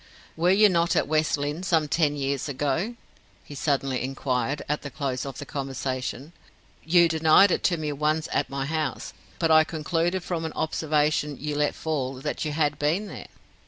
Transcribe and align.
"Were 0.35 0.49
you 0.49 0.67
not 0.67 0.95
at 0.95 1.07
West 1.07 1.37
Lynne 1.37 1.61
some 1.61 1.87
ten 1.87 2.15
years 2.15 2.49
ago?" 2.49 2.95
he 3.43 3.53
suddenly 3.53 4.01
inquired, 4.01 4.63
at 4.67 4.81
the 4.81 4.89
close 4.89 5.27
of 5.27 5.37
the 5.37 5.45
conversation. 5.45 6.33
"You 6.83 7.07
denied 7.07 7.51
it 7.51 7.63
to 7.65 7.77
me 7.77 7.91
once 7.91 8.27
at 8.31 8.49
my 8.49 8.65
house; 8.65 9.13
but 9.37 9.51
I 9.51 9.63
concluded 9.63 10.23
from 10.23 10.43
an 10.43 10.53
observation 10.53 11.37
you 11.39 11.55
let 11.55 11.75
fall, 11.75 12.15
that 12.15 12.43
you 12.43 12.51
had 12.51 12.79
been 12.79 13.09
here." 13.11 13.27